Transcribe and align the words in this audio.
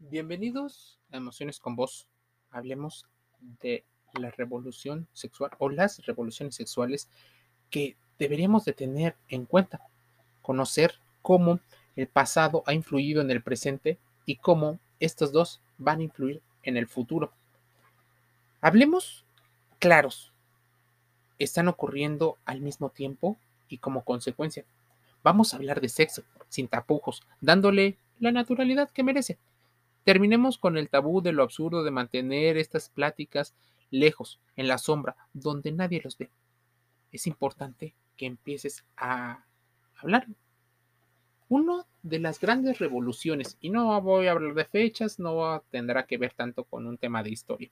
Bienvenidos 0.00 1.00
a 1.10 1.16
Emociones 1.16 1.58
con 1.58 1.74
Vos. 1.74 2.06
Hablemos 2.52 3.04
de 3.60 3.84
la 4.14 4.30
revolución 4.30 5.08
sexual 5.12 5.50
o 5.58 5.68
las 5.70 6.06
revoluciones 6.06 6.54
sexuales 6.54 7.08
que 7.68 7.96
deberíamos 8.16 8.64
de 8.64 8.74
tener 8.74 9.16
en 9.28 9.44
cuenta. 9.44 9.80
Conocer 10.40 10.94
cómo 11.20 11.58
el 11.96 12.06
pasado 12.06 12.62
ha 12.66 12.74
influido 12.74 13.20
en 13.20 13.30
el 13.32 13.42
presente 13.42 13.98
y 14.24 14.36
cómo 14.36 14.78
estos 15.00 15.32
dos 15.32 15.60
van 15.78 15.98
a 15.98 16.04
influir 16.04 16.42
en 16.62 16.76
el 16.76 16.86
futuro. 16.86 17.32
Hablemos 18.60 19.24
claros. 19.80 20.32
Están 21.40 21.66
ocurriendo 21.66 22.38
al 22.44 22.60
mismo 22.60 22.90
tiempo 22.90 23.36
y 23.68 23.78
como 23.78 24.04
consecuencia. 24.04 24.64
Vamos 25.24 25.52
a 25.52 25.56
hablar 25.56 25.80
de 25.80 25.88
sexo, 25.88 26.22
sin 26.48 26.68
tapujos, 26.68 27.24
dándole 27.40 27.98
la 28.20 28.30
naturalidad 28.30 28.90
que 28.90 29.02
merece. 29.02 29.38
Terminemos 30.08 30.56
con 30.56 30.78
el 30.78 30.88
tabú 30.88 31.20
de 31.20 31.32
lo 31.32 31.42
absurdo 31.42 31.84
de 31.84 31.90
mantener 31.90 32.56
estas 32.56 32.88
pláticas 32.88 33.54
lejos, 33.90 34.40
en 34.56 34.66
la 34.66 34.78
sombra, 34.78 35.16
donde 35.34 35.70
nadie 35.70 36.00
los 36.02 36.16
ve. 36.16 36.30
Es 37.12 37.26
importante 37.26 37.94
que 38.16 38.24
empieces 38.24 38.86
a 38.96 39.44
hablar. 39.98 40.26
Una 41.50 41.84
de 42.02 42.20
las 42.20 42.40
grandes 42.40 42.78
revoluciones, 42.78 43.58
y 43.60 43.68
no 43.68 44.00
voy 44.00 44.28
a 44.28 44.30
hablar 44.30 44.54
de 44.54 44.64
fechas, 44.64 45.18
no 45.18 45.62
tendrá 45.70 46.06
que 46.06 46.16
ver 46.16 46.32
tanto 46.32 46.64
con 46.64 46.86
un 46.86 46.96
tema 46.96 47.22
de 47.22 47.28
historia, 47.28 47.70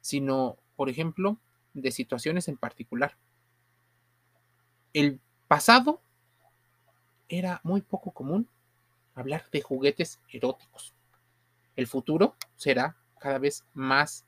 sino, 0.00 0.56
por 0.74 0.88
ejemplo, 0.88 1.38
de 1.74 1.92
situaciones 1.92 2.48
en 2.48 2.56
particular. 2.56 3.16
El 4.92 5.20
pasado 5.46 6.00
era 7.28 7.60
muy 7.62 7.82
poco 7.82 8.10
común 8.10 8.48
hablar 9.14 9.44
de 9.52 9.62
juguetes 9.62 10.20
eróticos 10.28 10.97
el 11.78 11.86
futuro 11.86 12.34
será 12.56 12.96
cada 13.20 13.38
vez 13.38 13.64
más 13.72 14.26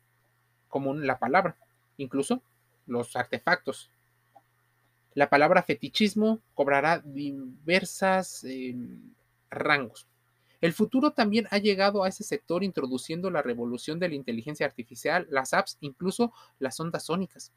común 0.69 1.05
la 1.05 1.19
palabra, 1.19 1.57
incluso 1.97 2.45
los 2.87 3.17
artefactos. 3.17 3.91
La 5.15 5.29
palabra 5.29 5.65
fetichismo 5.65 6.41
cobrará 6.55 7.01
diversas 7.01 8.45
eh, 8.45 8.77
rangos. 9.51 10.07
El 10.61 10.73
futuro 10.73 11.11
también 11.11 11.49
ha 11.51 11.59
llegado 11.59 12.05
a 12.05 12.09
ese 12.09 12.23
sector 12.23 12.63
introduciendo 12.63 13.33
la 13.33 13.43
revolución 13.43 13.99
de 13.99 14.11
la 14.11 14.15
inteligencia 14.15 14.65
artificial, 14.65 15.27
las 15.29 15.53
apps, 15.53 15.77
incluso 15.81 16.33
las 16.61 16.79
ondas 16.79 17.07
sónicas. 17.07 17.53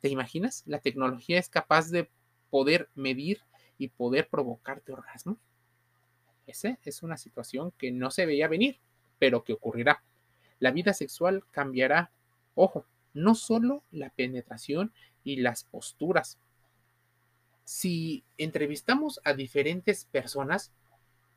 ¿Te 0.00 0.10
imaginas? 0.10 0.62
La 0.66 0.80
tecnología 0.80 1.38
es 1.38 1.48
capaz 1.48 1.88
de 1.88 2.10
poder 2.50 2.90
medir 2.94 3.40
y 3.78 3.88
poder 3.88 4.28
provocarte 4.28 4.92
orgasmo. 4.92 5.38
Esa 6.46 6.78
es 6.84 7.02
una 7.02 7.16
situación 7.16 7.72
que 7.78 7.90
no 7.92 8.10
se 8.10 8.26
veía 8.26 8.46
venir 8.46 8.78
pero 9.22 9.44
que 9.44 9.52
ocurrirá. 9.52 10.02
La 10.58 10.72
vida 10.72 10.92
sexual 10.92 11.44
cambiará. 11.52 12.10
Ojo, 12.56 12.86
no 13.14 13.36
solo 13.36 13.84
la 13.92 14.10
penetración 14.10 14.92
y 15.22 15.36
las 15.36 15.62
posturas. 15.62 16.40
Si 17.62 18.24
entrevistamos 18.36 19.20
a 19.22 19.34
diferentes 19.34 20.06
personas, 20.06 20.72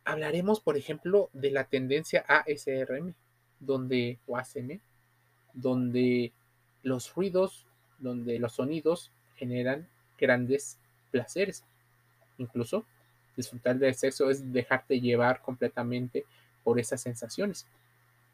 hablaremos, 0.04 0.62
por 0.62 0.78
ejemplo, 0.78 1.30
de 1.34 1.52
la 1.52 1.66
tendencia 1.66 2.26
ASRM, 2.28 3.14
donde, 3.60 4.18
o 4.26 4.42
donde 5.54 6.34
los 6.82 7.14
ruidos, 7.14 7.68
donde 8.00 8.40
los 8.40 8.54
sonidos 8.54 9.12
generan 9.36 9.88
grandes 10.18 10.80
placeres. 11.12 11.64
Incluso 12.40 12.84
disfrutar 13.38 13.78
del 13.78 13.94
sexo 13.94 14.32
es 14.32 14.52
dejarte 14.52 15.00
llevar 15.00 15.44
completamente 15.44 16.26
por 16.66 16.80
esas 16.80 17.00
sensaciones. 17.00 17.66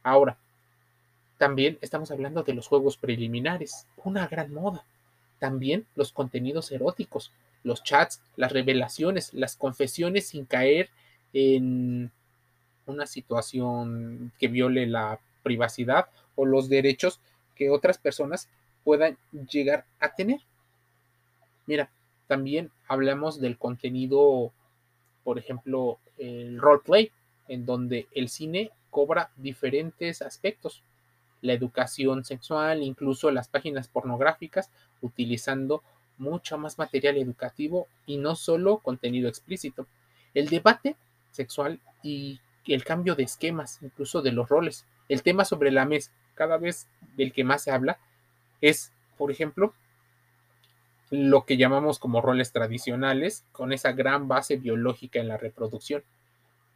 Ahora, 0.02 0.38
también 1.38 1.78
estamos 1.82 2.10
hablando 2.10 2.42
de 2.42 2.54
los 2.54 2.68
juegos 2.68 2.98
preliminares, 2.98 3.86
una 4.04 4.28
gran 4.28 4.52
moda. 4.54 4.84
También 5.38 5.86
los 5.96 6.12
contenidos 6.12 6.72
eróticos, 6.72 7.32
los 7.64 7.84
chats, 7.84 8.22
las 8.36 8.52
revelaciones, 8.52 9.34
las 9.34 9.56
confesiones 9.56 10.28
sin 10.28 10.46
caer 10.46 10.90
en 11.34 12.12
una 12.86 13.06
situación 13.06 14.32
que 14.40 14.48
viole 14.48 14.88
la 14.88 15.20
privacidad 15.44 16.08
o 16.36 16.46
los 16.46 16.70
derechos 16.70 17.20
que 17.56 17.70
otras 17.70 17.98
personas 17.98 18.48
puedan 18.84 19.18
llegar 19.50 19.86
a 20.00 20.14
tener. 20.14 20.40
Mira, 21.68 21.92
también 22.28 22.72
hablamos 22.88 23.42
del 23.42 23.58
contenido, 23.58 24.52
por 25.24 25.38
ejemplo, 25.38 26.00
el 26.18 26.60
roleplay, 26.60 27.12
en 27.48 27.66
donde 27.66 28.08
el 28.14 28.30
cine 28.30 28.72
cobra 28.90 29.32
diferentes 29.38 30.22
aspectos. 30.22 30.84
La 31.42 31.54
educación 31.54 32.24
sexual, 32.24 32.84
incluso 32.84 33.32
las 33.32 33.48
páginas 33.48 33.88
pornográficas, 33.88 34.70
utilizando 35.02 35.84
mucho 36.18 36.58
más 36.58 36.78
material 36.78 37.18
educativo 37.18 37.88
y 38.06 38.18
no 38.18 38.36
solo 38.36 38.78
contenido 38.78 39.28
explícito. 39.28 39.88
El 40.34 40.50
debate 40.50 40.96
sexual 41.32 41.80
y 42.04 42.40
el 42.68 42.84
cambio 42.84 43.16
de 43.16 43.24
esquemas, 43.24 43.80
incluso 43.82 44.22
de 44.22 44.32
los 44.32 44.48
roles. 44.48 44.86
El 45.10 45.24
tema 45.24 45.46
sobre 45.46 45.72
la 45.72 45.86
mesa, 45.86 46.12
cada 46.36 46.58
vez 46.58 46.88
del 47.18 47.34
que 47.34 47.44
más 47.44 47.64
se 47.64 47.72
habla, 47.72 47.98
es, 48.62 48.94
por 49.18 49.32
ejemplo, 49.32 49.74
lo 51.10 51.46
que 51.46 51.58
llamamos 51.58 52.00
como 52.00 52.22
roles 52.22 52.52
tradicionales, 52.54 53.44
con 53.52 53.74
esa 53.74 53.92
gran 53.92 54.28
base 54.28 54.56
biológica 54.56 55.20
en 55.20 55.28
la 55.28 55.38
reproducción. 55.38 56.04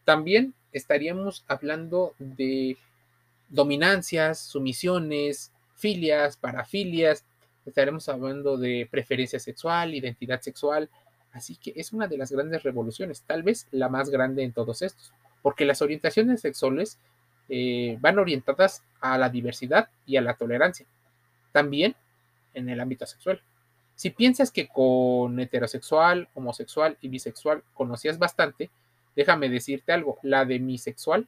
También 0.05 0.53
estaríamos 0.71 1.43
hablando 1.47 2.13
de 2.19 2.77
dominancias, 3.49 4.39
sumisiones, 4.39 5.51
filias, 5.75 6.37
parafilias, 6.37 7.25
estaremos 7.65 8.07
hablando 8.07 8.57
de 8.57 8.87
preferencia 8.89 9.39
sexual, 9.39 9.95
identidad 9.95 10.41
sexual, 10.41 10.89
así 11.31 11.55
que 11.55 11.73
es 11.75 11.91
una 11.91 12.07
de 12.07 12.17
las 12.17 12.31
grandes 12.31 12.63
revoluciones, 12.63 13.23
tal 13.23 13.43
vez 13.43 13.67
la 13.71 13.89
más 13.89 14.09
grande 14.09 14.43
en 14.43 14.53
todos 14.53 14.81
estos, 14.81 15.11
porque 15.41 15.65
las 15.65 15.81
orientaciones 15.81 16.41
sexuales 16.41 16.97
eh, 17.49 17.97
van 17.99 18.19
orientadas 18.19 18.83
a 19.01 19.17
la 19.17 19.29
diversidad 19.29 19.89
y 20.05 20.17
a 20.17 20.21
la 20.21 20.35
tolerancia, 20.35 20.85
también 21.51 21.95
en 22.53 22.69
el 22.69 22.79
ámbito 22.79 23.05
sexual. 23.05 23.41
Si 23.95 24.09
piensas 24.09 24.51
que 24.51 24.67
con 24.67 25.39
heterosexual, 25.39 26.27
homosexual 26.33 26.97
y 27.01 27.07
bisexual 27.07 27.63
conocías 27.73 28.19
bastante, 28.19 28.69
Déjame 29.15 29.49
decirte 29.49 29.91
algo, 29.91 30.19
la 30.23 30.45
demisexual 30.45 31.27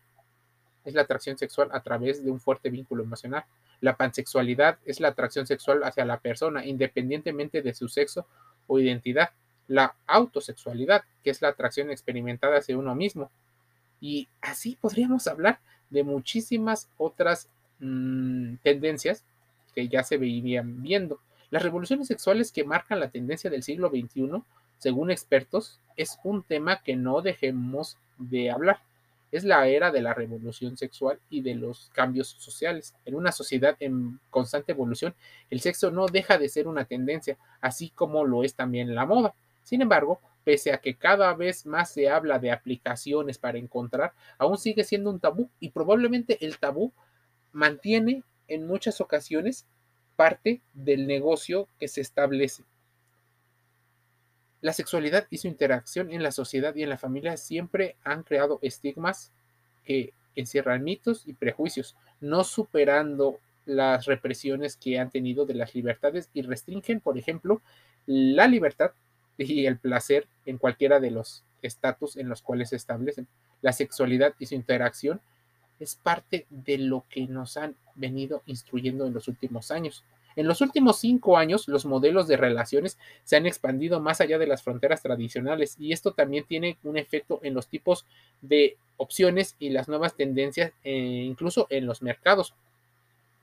es 0.88 0.94
la 0.94 1.02
atracción 1.02 1.38
sexual 1.38 1.70
a 1.74 1.82
través 1.82 2.24
de 2.24 2.32
un 2.32 2.40
fuerte 2.40 2.70
vínculo 2.70 3.04
emocional. 3.04 3.46
La 3.82 3.96
pansexualidad 3.98 4.80
es 4.86 5.00
la 5.00 5.10
atracción 5.10 5.46
sexual 5.46 5.84
hacia 5.84 6.06
la 6.06 6.20
persona, 6.20 6.66
independientemente 6.66 7.62
de 7.62 7.74
su 7.74 7.90
sexo 7.90 8.26
o 8.68 8.80
identidad. 8.80 9.32
La 9.68 9.96
autosexualidad, 10.08 11.04
que 11.24 11.30
es 11.30 11.42
la 11.42 11.50
atracción 11.50 11.92
experimentada 11.92 12.58
hacia 12.58 12.78
uno 12.78 12.96
mismo. 12.96 13.30
Y 14.00 14.28
así 14.42 14.78
podríamos 14.80 15.28
hablar 15.28 15.60
de 15.90 16.04
muchísimas 16.04 16.90
otras 16.98 17.50
mm, 17.80 18.56
tendencias 18.64 19.24
que 19.76 19.88
ya 19.90 20.04
se 20.04 20.18
veían 20.18 20.82
viendo. 20.82 21.20
Las 21.50 21.64
revoluciones 21.64 22.08
sexuales 22.08 22.52
que 22.52 22.64
marcan 22.64 23.00
la 23.00 23.10
tendencia 23.10 23.50
del 23.50 23.64
siglo 23.64 23.90
XXI 23.90 24.42
según 24.78 25.12
expertos, 25.12 25.80
es 25.96 26.20
un 26.24 26.44
tema 26.44 26.82
que 26.84 26.96
no 26.96 27.22
dejemos 27.22 27.98
de 28.18 28.52
hablar. 28.52 28.80
Es 29.32 29.44
la 29.44 29.68
era 29.68 29.92
de 29.92 30.02
la 30.02 30.14
revolución 30.14 30.78
sexual 30.78 31.20
y 31.30 31.42
de 31.42 31.56
los 31.56 31.90
cambios 31.94 32.30
sociales. 32.30 32.96
En 33.06 33.16
una 33.16 33.32
sociedad 33.32 33.76
en 33.80 34.20
constante 34.30 34.72
evolución, 34.72 35.16
el 35.50 35.60
sexo 35.60 35.92
no 35.92 36.06
deja 36.06 36.38
de 36.38 36.48
ser 36.48 36.68
una 36.68 36.86
tendencia, 36.86 37.38
así 37.60 37.90
como 37.90 38.24
lo 38.24 38.44
es 38.44 38.56
también 38.56 38.96
la 38.96 39.06
moda. 39.06 39.34
Sin 39.64 39.82
embargo, 39.82 40.22
pese 40.46 40.72
a 40.72 40.78
que 40.78 40.96
cada 40.96 41.34
vez 41.34 41.66
más 41.66 41.92
se 41.92 42.08
habla 42.10 42.40
de 42.40 42.52
aplicaciones 42.52 43.38
para 43.38 43.58
encontrar, 43.58 44.14
aún 44.38 44.58
sigue 44.58 44.86
siendo 44.86 45.10
un 45.10 45.20
tabú 45.20 45.50
y 45.60 45.72
probablemente 45.72 46.38
el 46.46 46.58
tabú 46.58 46.94
mantiene 47.52 48.24
en 48.48 48.66
muchas 48.66 49.02
ocasiones 49.02 49.66
parte 50.16 50.62
del 50.74 51.06
negocio 51.06 51.68
que 51.80 51.90
se 51.90 52.00
establece. 52.00 52.64
La 54.62 54.74
sexualidad 54.74 55.28
y 55.30 55.38
su 55.38 55.48
interacción 55.48 56.12
en 56.12 56.24
la 56.24 56.32
sociedad 56.32 56.76
y 56.76 56.84
en 56.84 56.90
la 56.90 56.98
familia 56.98 57.38
siempre 57.38 57.96
han 58.04 58.24
creado 58.24 58.60
estigmas 58.62 59.32
que 59.86 60.14
encierran 60.36 60.84
mitos 60.84 61.28
y 61.28 61.34
prejuicios, 61.34 61.96
no 62.22 62.44
superando 62.44 63.40
las 63.66 64.06
represiones 64.06 64.78
que 64.78 64.98
han 64.98 65.12
tenido 65.12 65.46
de 65.46 65.54
las 65.54 65.76
libertades 65.76 66.30
y 66.34 66.42
restringen, 66.42 67.02
por 67.02 67.18
ejemplo, 67.18 67.62
la 68.06 68.48
libertad 68.48 68.92
y 69.38 69.66
el 69.66 69.78
placer 69.78 70.28
en 70.46 70.58
cualquiera 70.58 71.00
de 71.00 71.12
los 71.12 71.44
estatus 71.62 72.18
en 72.18 72.30
los 72.30 72.42
cuales 72.42 72.70
se 72.70 72.78
establecen. 72.78 73.28
La 73.62 73.74
sexualidad 73.74 74.34
y 74.40 74.46
su 74.46 74.56
interacción 74.56 75.22
es 75.80 75.96
parte 75.96 76.48
de 76.50 76.78
lo 76.78 77.06
que 77.10 77.28
nos 77.28 77.58
han 77.58 77.76
venido 77.96 78.42
instruyendo 78.46 79.06
en 79.06 79.14
los 79.14 79.28
últimos 79.28 79.70
años. 79.70 80.04
En 80.38 80.48
los 80.48 80.62
últimos 80.62 81.00
cinco 81.00 81.36
años, 81.36 81.68
los 81.68 81.88
modelos 81.88 82.28
de 82.28 82.38
relaciones 82.38 83.00
se 83.24 83.38
han 83.38 83.48
expandido 83.48 84.00
más 84.00 84.22
allá 84.22 84.38
de 84.38 84.46
las 84.46 84.62
fronteras 84.62 85.02
tradicionales 85.02 85.76
y 85.80 85.94
esto 85.94 86.12
también 86.12 86.46
tiene 86.46 86.78
un 86.84 86.96
efecto 86.96 87.40
en 87.42 87.56
los 87.56 87.68
tipos 87.68 88.06
de 88.42 88.78
opciones 88.98 89.56
y 89.58 89.72
las 89.72 89.88
nuevas 89.88 90.16
tendencias, 90.16 90.74
eh, 90.84 90.94
incluso 90.94 91.66
en 91.72 91.88
los 91.88 92.04
mercados, 92.04 92.54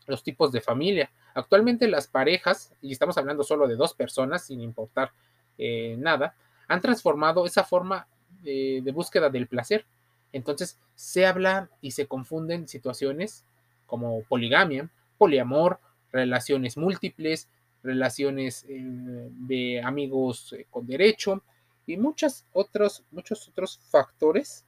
los 0.06 0.23
tipos 0.23 0.52
de 0.52 0.61
familia. 0.61 1.11
Actualmente 1.35 1.88
las 1.88 2.06
parejas, 2.06 2.73
y 2.81 2.93
estamos 2.93 3.19
hablando 3.19 3.43
solo 3.43 3.67
de 3.67 3.75
dos 3.75 3.93
personas, 3.94 4.46
sin 4.46 4.61
importar 4.61 5.11
eh, 5.58 5.96
nada, 5.99 6.37
han 6.69 6.81
transformado 6.81 7.44
esa 7.44 7.64
forma 7.64 8.06
eh, 8.44 8.82
de 8.85 8.93
búsqueda 8.93 9.31
del 9.31 9.49
placer. 9.49 9.85
Entonces 10.32 10.79
se 10.94 11.26
habla 11.26 11.70
y 11.81 11.91
se 11.91 12.06
confunden 12.06 12.69
situaciones 12.69 13.44
como 13.85 14.23
poligamia, 14.23 14.88
poliamor, 15.19 15.81
relaciones 16.14 16.76
múltiples, 16.76 17.49
relaciones 17.82 18.64
eh, 18.69 18.81
de 18.81 19.82
amigos 19.82 20.52
eh, 20.52 20.66
con 20.70 20.87
derecho 20.87 21.43
y 21.87 21.96
muchos 21.96 22.44
otros, 22.52 23.02
muchos 23.11 23.49
otros 23.49 23.81
factores 23.90 24.64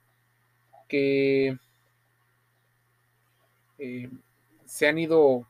que 0.89 1.57
eh, 3.79 4.11
se 4.65 4.89
han 4.89 4.99
ido 4.99 5.47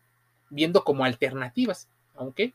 viendo 0.50 0.84
como 0.84 1.04
alternativas, 1.04 1.88
aunque 2.14 2.52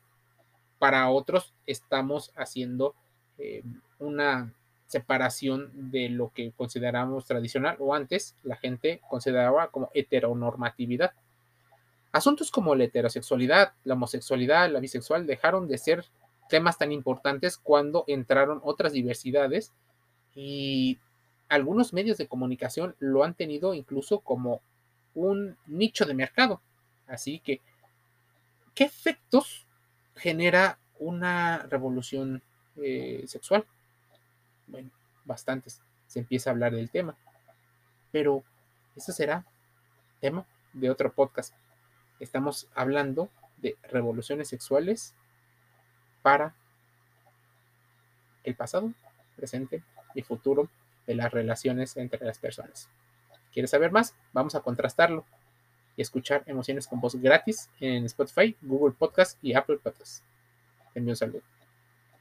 para 0.79 1.09
otros 1.09 1.53
estamos 1.65 2.31
haciendo 2.35 2.95
una 3.97 4.53
separación 4.85 5.71
de 5.91 6.09
lo 6.09 6.29
que 6.29 6.51
consideramos 6.51 7.25
tradicional 7.25 7.75
o 7.79 7.95
antes 7.95 8.35
la 8.43 8.55
gente 8.55 9.01
consideraba 9.09 9.71
como 9.71 9.89
heteronormatividad. 9.95 11.13
Asuntos 12.11 12.51
como 12.51 12.75
la 12.75 12.83
heterosexualidad, 12.83 13.73
la 13.83 13.93
homosexualidad, 13.93 14.69
la 14.69 14.79
bisexual 14.79 15.25
dejaron 15.25 15.67
de 15.67 15.77
ser 15.77 16.05
temas 16.49 16.77
tan 16.77 16.91
importantes 16.91 17.57
cuando 17.57 18.03
entraron 18.07 18.59
otras 18.63 18.91
diversidades 18.91 19.71
y 20.35 20.99
algunos 21.47 21.93
medios 21.93 22.17
de 22.17 22.27
comunicación 22.27 22.95
lo 22.99 23.23
han 23.23 23.33
tenido 23.33 23.73
incluso 23.73 24.19
como 24.19 24.61
un 25.13 25.57
nicho 25.67 26.05
de 26.05 26.13
mercado. 26.13 26.61
Así 27.07 27.39
que, 27.39 27.61
¿qué 28.75 28.83
efectos 28.83 29.65
genera 30.15 30.79
una 30.99 31.59
revolución 31.69 32.41
eh, 32.77 33.23
sexual? 33.27 33.65
Bueno, 34.67 34.89
bastantes. 35.25 35.81
Se 36.07 36.19
empieza 36.19 36.49
a 36.49 36.53
hablar 36.53 36.73
del 36.73 36.89
tema. 36.89 37.15
Pero 38.11 38.43
eso 38.95 39.11
será 39.13 39.45
tema 40.19 40.45
de 40.73 40.89
otro 40.89 41.11
podcast 41.11 41.53
estamos 42.21 42.69
hablando 42.75 43.29
de 43.57 43.75
revoluciones 43.83 44.47
sexuales 44.47 45.13
para 46.21 46.55
el 48.43 48.55
pasado, 48.55 48.93
presente 49.35 49.83
y 50.15 50.21
futuro 50.21 50.69
de 51.07 51.15
las 51.15 51.31
relaciones 51.31 51.97
entre 51.97 52.25
las 52.25 52.39
personas. 52.39 52.89
¿Quieres 53.51 53.71
saber 53.71 53.91
más? 53.91 54.15
Vamos 54.33 54.55
a 54.55 54.61
contrastarlo 54.61 55.25
y 55.97 56.01
escuchar 56.01 56.43
emociones 56.45 56.87
con 56.87 57.01
voz 57.01 57.15
gratis 57.15 57.69
en 57.79 58.05
Spotify, 58.05 58.55
Google 58.61 58.95
Podcast 58.97 59.37
y 59.43 59.53
Apple 59.53 59.79
Podcast. 59.79 60.23
Te 60.93 60.99
envío 60.99 61.13
un 61.13 61.17
saludo. 61.17 61.60